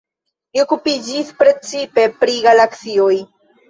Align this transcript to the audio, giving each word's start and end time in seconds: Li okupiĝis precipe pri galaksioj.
Li 0.55 0.63
okupiĝis 0.63 1.31
precipe 1.43 2.09
pri 2.19 2.43
galaksioj. 2.51 3.17